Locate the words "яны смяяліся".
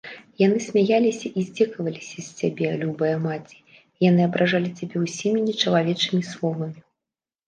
0.41-1.29